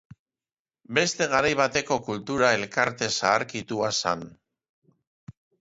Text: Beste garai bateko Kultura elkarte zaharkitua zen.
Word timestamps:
Beste 0.97 1.27
garai 1.33 1.51
bateko 1.59 1.99
Kultura 2.09 2.49
elkarte 2.61 3.13
zaharkitua 3.21 3.93
zen. 4.01 4.29